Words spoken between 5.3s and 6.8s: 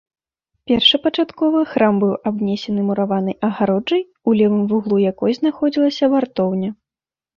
знаходзілася вартоўня.